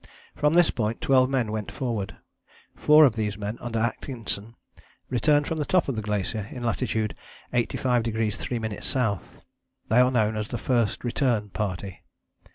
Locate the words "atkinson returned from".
3.77-5.59